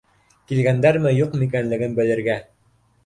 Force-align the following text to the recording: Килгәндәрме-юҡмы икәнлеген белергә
Килгәндәрме-юҡмы 0.51 1.47
икәнлеген 1.49 1.95
белергә 2.01 2.39